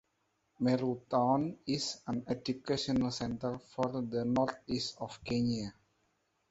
Meru 0.61 1.01
town 1.11 1.59
is 1.67 2.01
an 2.07 2.25
educational 2.27 3.11
center 3.11 3.59
for 3.59 4.01
the 4.09 4.25
northeast 4.25 4.97
of 4.99 5.23
Kenya. 5.23 5.75